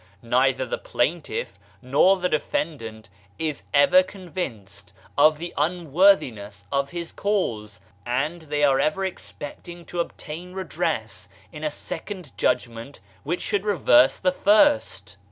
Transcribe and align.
Neither 0.23 0.65
the 0.65 0.79
plaintiff 0.79 1.59
nor 1.79 2.17
the 2.17 2.27
defendant 2.27 3.07
is 3.37 3.61
ever 3.71 4.01
convinced 4.01 4.93
of 5.15 5.37
the 5.37 5.53
unworthiness 5.55 6.65
of 6.71 6.89
his 6.89 7.11
cause, 7.11 7.79
and 8.03 8.41
they 8.41 8.63
are 8.63 8.79
ever 8.79 9.05
expecting 9.05 9.85
to 9.85 9.99
obtain 9.99 10.53
redress 10.53 11.29
in 11.51 11.63
a 11.63 11.69
sec 11.69 12.09
ond 12.09 12.35
judgment 12.35 12.99
which 13.21 13.41
should 13.41 13.63
reverse 13.63 14.17
the 14.17 14.31
first. 14.31 15.17